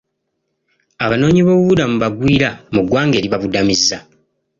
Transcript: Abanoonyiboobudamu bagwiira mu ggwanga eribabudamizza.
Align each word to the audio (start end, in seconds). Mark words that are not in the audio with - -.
Abanoonyiboobudamu 1.05 1.95
bagwiira 2.03 2.49
mu 2.73 2.81
ggwanga 2.83 3.15
eribabudamizza. 3.17 3.97